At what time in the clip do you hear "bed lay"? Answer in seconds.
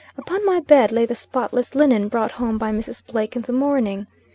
0.59-1.05